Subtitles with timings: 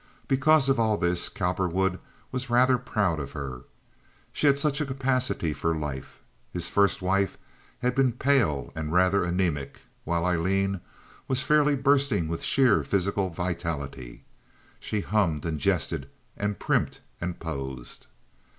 [0.27, 1.99] Because of all this Cowperwood
[2.31, 3.65] was rather proud of her.
[4.33, 6.23] She had such a capacity for life.
[6.51, 7.37] His first wife
[7.83, 10.81] had been pale and rather anemic, while Aileen
[11.27, 14.23] was fairly bursting with sheer physical vitality.
[14.79, 18.07] She hummed and jested and primped and posed.